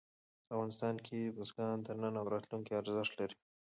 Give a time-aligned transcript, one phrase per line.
[0.53, 3.37] افغانستان کې بزګان د نن او راتلونکي ارزښت لري.